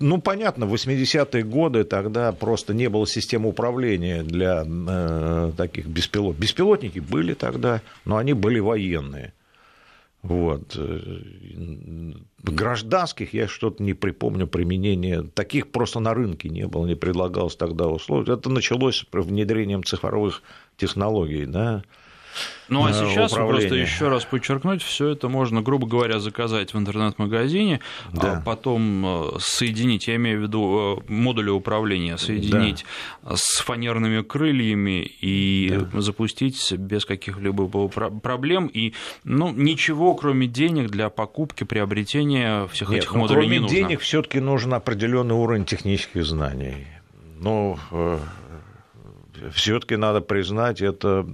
[0.00, 6.40] Ну, понятно, в 80-е годы тогда просто не было системы управления для э, таких беспилотников.
[6.40, 9.32] Беспилотники были тогда, но они были военные.
[10.22, 10.78] Вот.
[12.42, 15.22] Гражданских я что-то не припомню применения.
[15.22, 18.32] Таких просто на рынке не было, не предлагалось тогда условий.
[18.32, 20.42] Это началось с внедрением цифровых
[20.76, 21.84] технологий, да.
[22.68, 27.80] Ну а сейчас просто еще раз подчеркнуть, все это можно, грубо говоря, заказать в интернет-магазине,
[28.12, 28.32] а да.
[28.36, 32.84] а потом э, соединить, я имею в виду э, модули управления, соединить
[33.22, 33.36] да.
[33.36, 36.00] с фанерными крыльями и да.
[36.00, 38.66] запустить без каких-либо проблем.
[38.66, 38.92] И
[39.24, 43.68] ну, ничего, кроме денег для покупки, приобретения всех Нет, этих ну, модулей не нужно.
[43.68, 46.86] Кроме денег все-таки нужен определенный уровень технических знаний.
[47.40, 48.18] Ну, э,
[49.52, 51.26] все-таки надо признать, это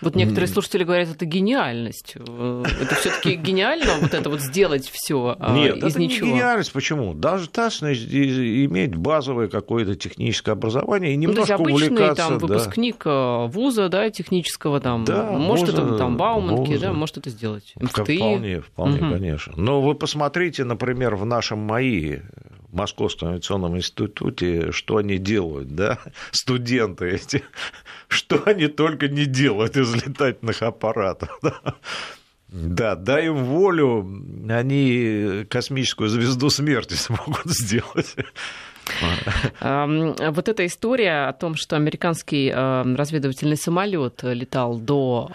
[0.00, 2.14] вот некоторые слушатели говорят, это гениальность.
[2.16, 6.26] Э, это все-таки гениально вот это вот сделать все а, Нет, из это ничего.
[6.26, 6.72] Не гениальность.
[6.72, 7.14] Почему?
[7.14, 12.28] Даже достаточно иметь базовое какое-то техническое образование и ну, немножко ну, обычный, увлекаться.
[12.28, 13.38] там выпускник да.
[13.46, 16.80] вуза, да, технического там, да, может можно, это там Бауманки, вуза.
[16.80, 17.72] да, может это сделать.
[17.76, 18.16] МФТИ.
[18.16, 19.14] Вполне, вполне, угу.
[19.14, 19.52] конечно.
[19.56, 22.20] Но вы посмотрите, например, в нашем МАИ
[22.72, 25.98] Московском авиационном институте, что они делают, да,
[26.30, 27.42] студенты эти,
[28.08, 31.38] что они только не делают из летательных аппаратов.
[31.42, 31.74] Да.
[32.50, 34.06] Да, дай им волю,
[34.48, 38.16] они космическую звезду смерти смогут сделать.
[39.60, 45.30] Вот эта история о том, что американский разведывательный самолет летал до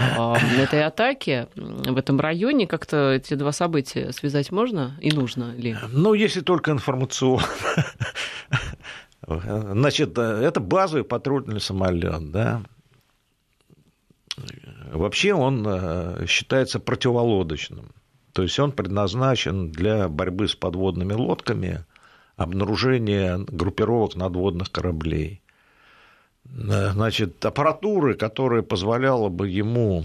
[0.58, 5.76] этой атаки в этом районе, как-то эти два события связать можно и нужно ли?
[5.92, 7.46] Ну, если только информационно.
[9.26, 12.62] Значит, это базовый патрульный самолет, да.
[14.92, 17.92] Вообще он э, считается противолодочным.
[18.34, 21.86] То есть он предназначен для борьбы с подводными лодками,
[22.36, 25.42] обнаружение группировок надводных кораблей.
[26.46, 30.04] Значит, аппаратуры, которая позволяла бы ему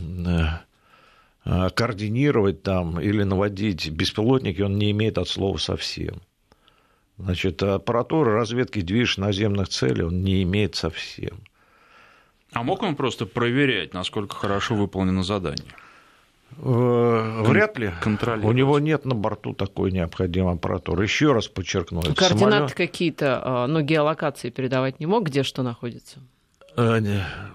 [1.44, 6.22] э, координировать там или наводить беспилотники, он не имеет от слова совсем.
[7.18, 11.40] Значит, аппаратура разведки движ наземных целей он не имеет совсем.
[12.52, 15.74] А мог он просто проверять, насколько хорошо выполнено задание?
[16.56, 17.92] Э, вряд ли.
[18.42, 21.04] У него нет на борту такой необходимой аппаратуры.
[21.04, 22.02] Еще раз подчеркну.
[22.02, 22.74] Координаты самолет...
[22.74, 26.18] какие-то, а, ну, геолокации передавать не мог, где что находится?
[26.76, 27.00] Э,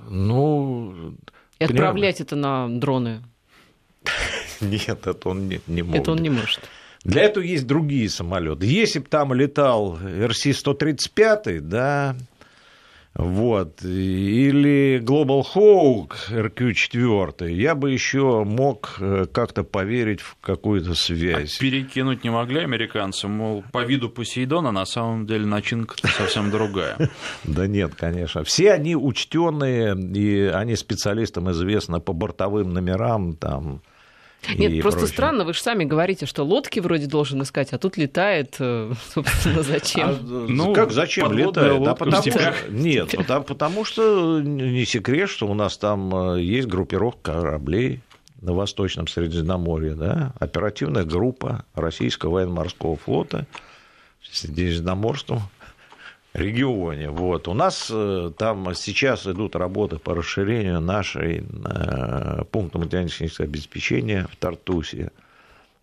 [0.10, 1.16] ну...
[1.60, 3.24] И отправлять это на дроны?
[4.62, 6.02] Нет, это он не, не может.
[6.02, 6.62] Это он не может.
[7.04, 8.66] Для этого есть другие самолеты.
[8.66, 12.16] Если бы там летал RC-135, да,
[13.16, 21.56] вот, или Global Hawk RQ-4, я бы еще мог э, как-то поверить в какую-то связь.
[21.58, 26.98] А перекинуть не могли американцы, мол, по виду Посейдона на самом деле начинка совсем другая.
[27.44, 28.44] Да нет, конечно.
[28.44, 33.82] Все они учтенные, и они специалистам известны по бортовым номерам, там,
[34.58, 35.14] нет, просто прочее.
[35.14, 39.64] странно, вы же сами говорите, что лодки вроде должен искать, а тут летает, э, собственно,
[39.64, 40.10] зачем?
[40.10, 41.84] А, ну, как зачем летает?
[41.84, 46.68] Да, потому, что, нет, потому, потому что не секрет, что у нас там э, есть
[46.68, 48.02] группировка кораблей
[48.42, 53.48] на Восточном Средиземноморье, да, оперативная группа Российского военно-морского флота
[54.22, 55.42] в Средиземноморском
[56.34, 57.10] регионе.
[57.10, 57.48] Вот.
[57.48, 64.36] У нас э, там сейчас идут работы по расширению нашей э, пункта материально-технического обеспечения в
[64.36, 65.12] Тартусе.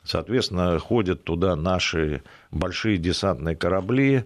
[0.03, 4.25] Соответственно, ходят туда наши большие десантные корабли,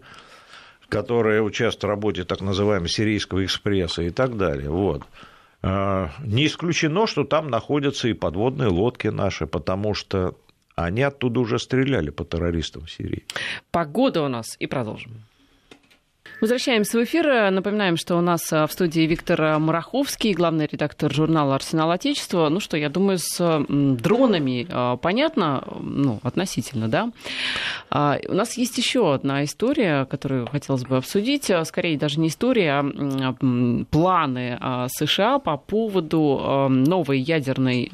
[0.88, 4.70] которые участвуют в работе так называемого сирийского экспресса и так далее.
[4.70, 5.02] Вот.
[5.62, 10.34] Э, не исключено, что там находятся и подводные лодки наши, потому что
[10.74, 13.24] они оттуда уже стреляли по террористам в Сирии.
[13.70, 15.12] Погода у нас и продолжим.
[16.40, 17.50] Возвращаемся в эфир.
[17.52, 22.48] Напоминаем, что у нас в студии Виктор Мараховский, главный редактор журнала «Арсенал Отечества».
[22.48, 27.10] Ну что, я думаю, с дронами а, понятно, ну, относительно, да?
[27.88, 31.50] А, у нас есть еще одна история, которую хотелось бы обсудить.
[31.64, 33.34] Скорее, даже не история, а
[33.90, 34.58] планы
[34.88, 37.90] США по поводу новой ядерной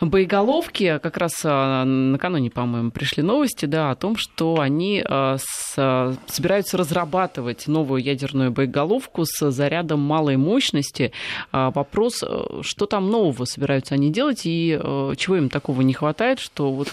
[0.00, 0.98] боеголовки.
[1.02, 8.02] Как раз накануне, по-моему, пришли новости, да, о том, что они собираются разрабатывать разрабатывать новую
[8.02, 11.12] ядерную боеголовку с зарядом малой мощности.
[11.52, 15.92] А, вопрос, э, что там нового собираются они делать и э, чего им такого не
[15.92, 16.88] хватает, что вот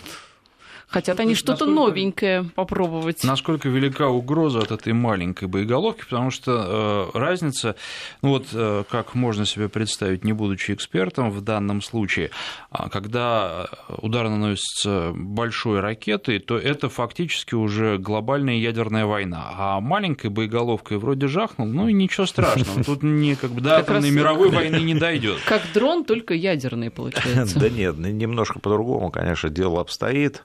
[0.95, 3.25] Хотят они что-то новенькое попробовать.
[3.25, 7.75] Насколько велика угроза от этой маленькой боеголовки, потому что э, разница,
[8.21, 12.31] ну вот э, как можно себе представить, не будучи экспертом в данном случае,
[12.69, 19.51] а когда удар наносится большой ракетой, то это фактически уже глобальная ядерная война.
[19.57, 22.85] А маленькой боеголовкой вроде жахнул, ну и ничего страшного.
[22.85, 25.39] Тут не как бы до атомной мировой войны не дойдет.
[25.45, 27.59] Как дрон, только ядерный получается.
[27.65, 30.43] Да нет, немножко по-другому, конечно, дело обстоит.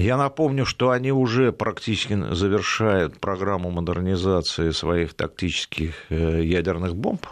[0.00, 7.26] Я напомню, что они уже практически завершают программу модернизации своих тактических э, ядерных бомб.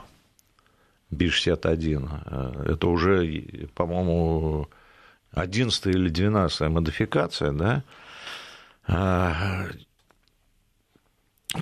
[1.11, 2.11] Би-61.
[2.27, 4.69] Э, это уже, по-моему,
[5.33, 7.85] 11 или 12 модификация, да?
[8.87, 9.69] А,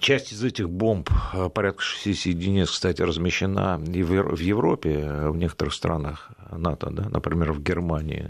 [0.01, 5.73] часть из этих бомб, э, порядка 60 единиц, кстати, размещена и в Европе, в некоторых
[5.73, 7.09] странах НАТО, да?
[7.11, 8.29] например, в Германии,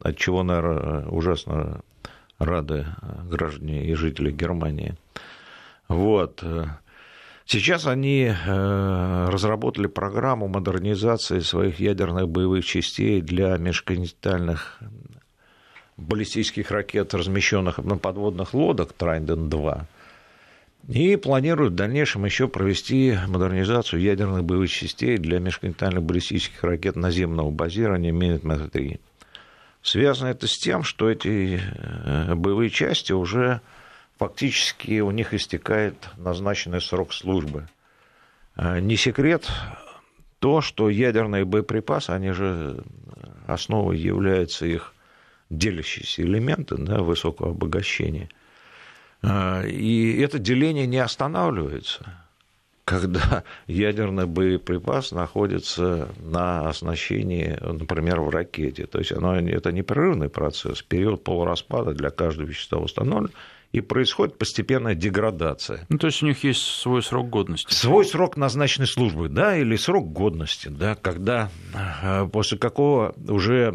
[0.00, 1.82] от чего, наверное, ужасно
[2.38, 2.86] рады
[3.24, 4.94] граждане и жители Германии.
[5.88, 6.44] Вот.
[7.50, 14.78] Сейчас они э, разработали программу модернизации своих ядерных боевых частей для межконтинентальных
[15.96, 19.80] баллистических ракет, размещенных на подводных лодок Трайден-2,
[20.88, 27.50] и планируют в дальнейшем еще провести модернизацию ядерных боевых частей для межконтинентальных баллистических ракет наземного
[27.50, 29.00] базирования Минитмет-3.
[29.82, 33.60] Связано это с тем, что эти э, боевые части уже
[34.18, 37.68] фактически у них истекает назначенный срок службы.
[38.56, 39.50] Э, не секрет
[40.40, 42.84] то, что ядерные боеприпасы, они же
[43.46, 44.94] основой являются их
[45.50, 48.28] делящиеся элементы да, высокого обогащения.
[49.22, 52.27] Э, и это деление не останавливается
[52.88, 58.86] когда ядерный боеприпас находится на оснащении, например, в ракете.
[58.86, 60.80] То есть оно, это непрерывный процесс.
[60.80, 63.30] Период полураспада для каждого вещества установлен,
[63.72, 65.84] и происходит постепенная деградация.
[65.90, 67.70] Ну, то есть у них есть свой срок годности.
[67.74, 71.50] Свой срок назначенной службы, да, или срок годности, да, когда
[72.02, 73.68] э, после какого уже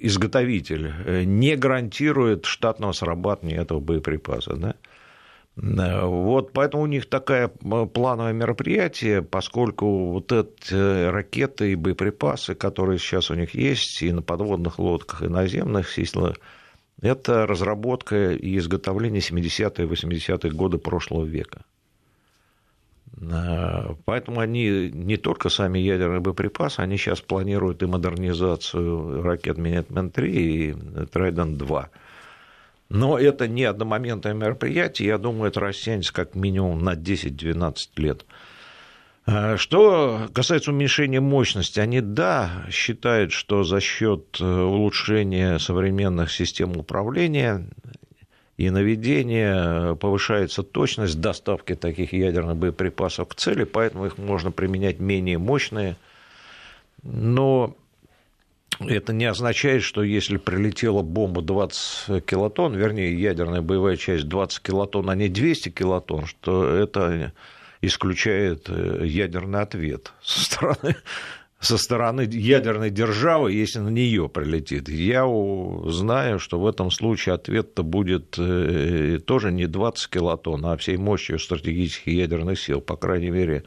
[0.00, 4.74] изготовитель э, не гарантирует штатного срабатывания этого боеприпаса, да.
[5.56, 13.30] Вот поэтому у них такое плановое мероприятие, поскольку вот эти ракеты и боеприпасы, которые сейчас
[13.30, 16.36] у них есть и на подводных лодках, и наземных силах,
[17.00, 21.62] это разработка и изготовление 70-е 80-е годы прошлого века.
[24.04, 30.72] Поэтому они не только сами ядерные боеприпасы, они сейчас планируют и модернизацию ракет Минетмен-3 и
[31.06, 31.86] Трайден-2.
[32.88, 38.24] Но это не одномоментное мероприятие, я думаю, это растянется как минимум на 10-12 лет.
[39.26, 46.76] А, что касается уменьшения мощности, они, да, считают, что за счет э, улучшения современных систем
[46.76, 47.66] управления
[48.56, 55.38] и наведения повышается точность доставки таких ядерных боеприпасов к цели, поэтому их можно применять менее
[55.38, 55.96] мощные.
[57.02, 57.76] Но
[58.80, 65.10] это не означает, что если прилетела бомба 20 килотонн, вернее, ядерная боевая часть 20 килотонн,
[65.10, 67.32] а не 200 килотонн, что это
[67.80, 70.96] исключает э, ядерный ответ со стороны,
[71.60, 74.88] со стороны ядерной державы, если на нее прилетит.
[74.88, 75.26] Я
[75.86, 81.38] знаю, что в этом случае ответ-то будет э, тоже не 20 килотонн, а всей мощью
[81.38, 82.80] стратегических ядерных сил.
[82.80, 83.64] По крайней мере,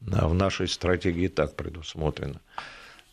[0.00, 2.40] в нашей стратегии так предусмотрено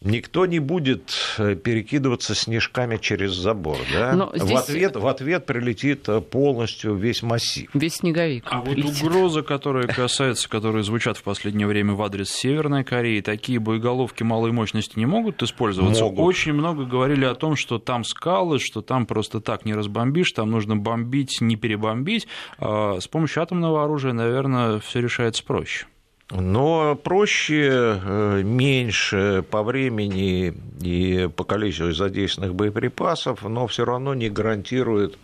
[0.02, 3.78] никто не будет э, перекидываться снежками через забор.
[3.94, 4.30] Да?
[4.34, 4.50] здесь...
[4.50, 7.70] в, ответ, в ответ прилетит э, полностью весь массив.
[7.74, 8.46] Весь снеговик.
[8.50, 9.02] А прилетит.
[9.02, 14.24] вот угрозы, которые касаются, которые звучат в последнее время в адрес Северной Кореи, такие боеголовки
[14.24, 16.04] малой мощности не могут использоваться?
[16.04, 16.20] Могут.
[16.20, 20.50] Очень много говорили о том, что там скалы, что там просто так не разбомбишь, там
[20.52, 22.28] нужно бомбить, не перебомбить.
[22.58, 25.86] А с помощью атомного оружия, наверное, все решается проще.
[26.32, 34.30] Но проще, э, меньше по времени и по количеству задействованных боеприпасов, но все равно не
[34.30, 35.18] гарантирует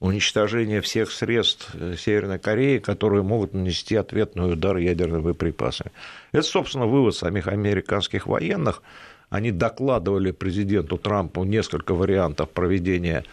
[0.00, 5.90] уничтожение всех средств э, Северной Кореи, которые могут нанести ответный удар ядерными боеприпасами.
[6.32, 8.82] Это, собственно, вывод самих американских военных.
[9.30, 13.24] Они докладывали президенту Трампу несколько вариантов проведения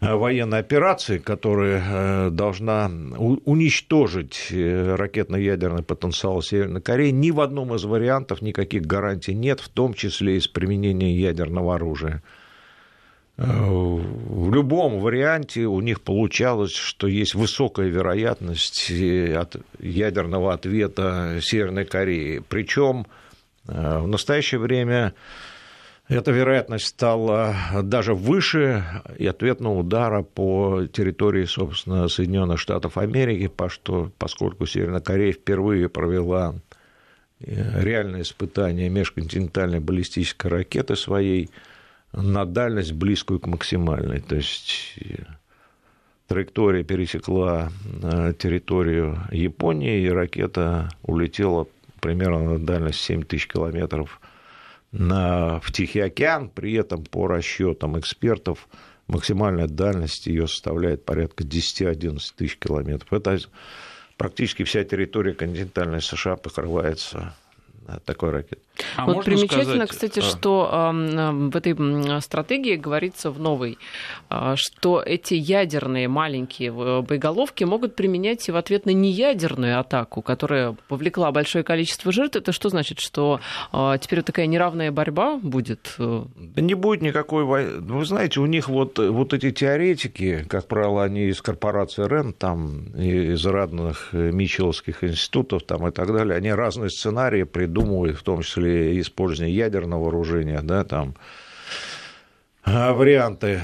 [0.00, 2.90] военной операции, которая э, должна
[3.44, 9.68] уничтожить э, ракетно-ядерный потенциал Северной Кореи, ни в одном из вариантов никаких гарантий нет, в
[9.68, 12.22] том числе и с применением ядерного оружия.
[13.36, 22.42] В любом варианте у них получалось, что есть высокая вероятность от ядерного ответа Северной Кореи.
[22.46, 23.06] Причем
[23.64, 25.14] в настоящее время
[26.10, 27.54] эта вероятность стала
[27.84, 28.84] даже выше
[29.16, 35.88] и ответного удара по территории, собственно, Соединенных Штатов Америки, по что, поскольку Северная Корея впервые
[35.88, 36.56] провела
[37.38, 41.48] э, реальное испытание межконтинентальной баллистической ракеты своей
[42.12, 44.18] на дальность близкую к максимальной.
[44.18, 45.22] То есть э,
[46.26, 47.70] траектория пересекла
[48.02, 51.68] э, территорию Японии, и ракета улетела
[52.00, 54.20] примерно на дальность 7 тысяч километров
[54.92, 58.68] в Тихий океан, при этом по расчетам экспертов
[59.06, 63.12] максимальная дальность ее составляет порядка 10-11 тысяч километров.
[63.12, 63.38] Это
[64.16, 67.34] практически вся территория континентальной США покрывается
[68.04, 68.62] такой ракеты.
[68.96, 69.90] А вот примечательно, сказать...
[69.90, 70.22] кстати, а...
[70.22, 73.78] что э, в этой стратегии говорится в новой,
[74.30, 76.72] э, что эти ядерные маленькие
[77.02, 82.36] боеголовки могут применять и в ответ на неядерную атаку, которая повлекла большое количество жертв.
[82.36, 83.40] Это что значит, что
[83.72, 85.94] э, теперь такая неравная борьба будет?
[85.98, 87.80] Да не будет никакой войны.
[87.80, 92.84] Вы знаете, у них вот, вот эти теоретики, как правило, они из корпорации РЕН, там,
[92.96, 99.00] из разных Мичеловских институтов там, и так далее, они разные сценарии придумывают, в том числе
[99.00, 101.14] использование ядерного вооружения, да, там
[102.64, 103.60] а, варианты.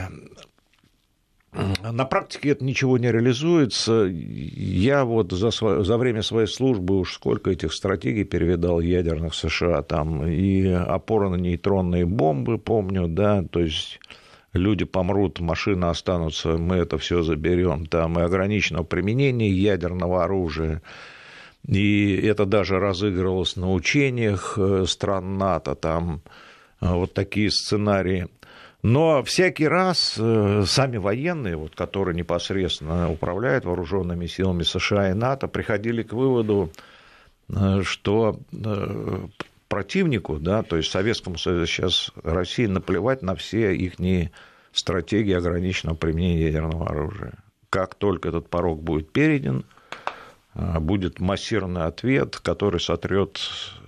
[1.91, 4.05] На практике это ничего не реализуется.
[4.11, 9.83] Я вот за, свое, за время своей службы уж сколько этих стратегий перевидал ядерных США.
[9.83, 14.01] Там и опора на нейтронные бомбы, помню, да, то есть
[14.53, 17.87] люди помрут, машины останутся, мы это все заберем.
[17.87, 20.83] Там и ограниченного применения ядерного оружия
[21.67, 26.23] и это даже разыгрывалось на учениях э, стран НАТО, там
[26.81, 28.29] э, вот такие сценарии.
[28.83, 35.49] Но всякий раз э, сами военные, вот, которые непосредственно управляют вооруженными силами США и НАТО,
[35.49, 36.71] приходили к выводу,
[37.83, 38.41] что
[39.69, 43.95] противнику, да, то есть Советскому Союзу сейчас России наплевать на все их
[44.73, 47.35] стратегии ограниченного применения ядерного оружия.
[47.71, 49.76] Как только этот порог будет перейден– а,
[50.81, 53.39] будет массированный ответ, который сотрет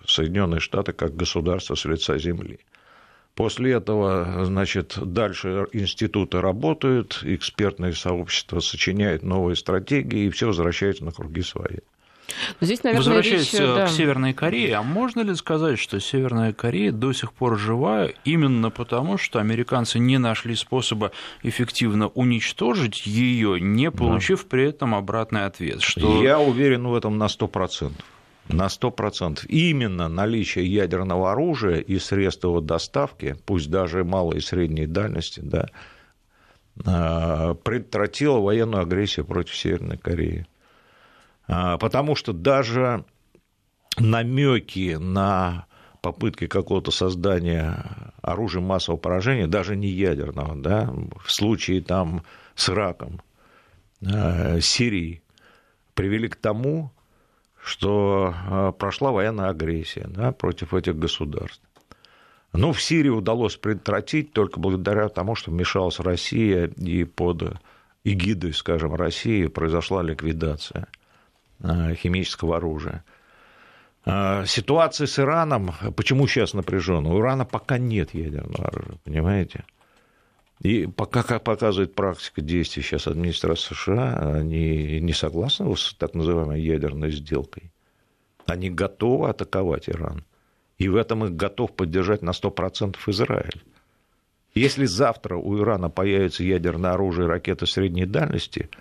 [0.06, 2.60] Соединенные Штаты как государство с лица земли.
[3.34, 11.12] После этого, значит, дальше институты работают, экспертное сообщество сочиняет новые стратегии, и все возвращается на
[11.12, 11.78] круги свои.
[12.61, 13.87] Здесь, наверное, Возвращаясь речь, да.
[13.87, 18.70] к Северной Корее, а можно ли сказать, что Северная Корея до сих пор жива именно
[18.70, 21.12] потому, что американцы не нашли способа
[21.43, 24.49] эффективно уничтожить ее, не получив да.
[24.51, 25.81] при этом обратный ответ?
[25.81, 26.22] Что...
[26.22, 27.93] Я уверен в этом на 100%.
[28.49, 29.47] На 100%.
[29.47, 35.68] Именно наличие ядерного оружия и средств его доставки, пусть даже малой и средней дальности, да,
[36.85, 40.47] а, предотвратило военную агрессию против Северной Кореи.
[41.49, 43.05] А, потому что даже
[43.96, 45.66] намеки на
[46.03, 50.92] попытки какого-то создания оружия массового поражения, даже не ядерного, да,
[51.24, 52.22] в случае там
[52.55, 53.20] с Ираком,
[54.03, 55.22] э, Сирии,
[55.94, 56.92] привели к тому,
[57.61, 61.62] что э, прошла военная агрессия да, против этих государств.
[62.53, 67.59] Но в Сирии удалось предотвратить только благодаря тому, что вмешалась Россия, и под
[68.05, 70.86] эгидой, скажем, России произошла ликвидация–
[71.62, 73.04] химического оружия.
[74.04, 77.12] Э, ситуация с Ираном, почему сейчас напряженная?
[77.12, 79.64] У Ирана пока нет ядерного оружия, понимаете?
[80.61, 86.61] И пока, как показывает практика действий сейчас администрации США, они не согласны с так называемой
[86.61, 87.70] ядерной сделкой.
[88.46, 90.24] Они готовы атаковать Иран.
[90.78, 93.62] И в этом их готов поддержать на 100% Израиль.
[94.54, 98.70] Если завтра у Ирана появится ядерное оружие и ракеты средней дальности–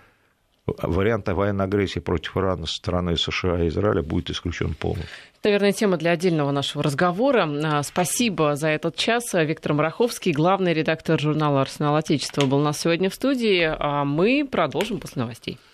[0.68, 5.10] варианта военной агрессии против Ирана со стороны США и Израиля будет исключен полностью.
[5.44, 7.48] Наверное, тема для отдельного нашего разговора.
[7.64, 9.34] А, спасибо за этот час.
[9.34, 13.62] Виктор Мараховский, главный редактор журнала «Арсенал Отечества» был у нас сегодня в студии.
[13.64, 15.58] А мы продолжим после новостей.